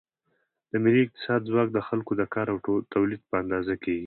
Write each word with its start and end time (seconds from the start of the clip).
د 0.71 0.73
ملي 0.83 1.01
اقتصاد 1.05 1.41
ځواک 1.49 1.67
د 1.73 1.79
خلکو 1.87 2.11
د 2.17 2.21
کار 2.33 2.47
او 2.53 2.57
تولید 2.93 3.21
په 3.29 3.35
اندازه 3.43 3.73
کېږي. 3.83 3.99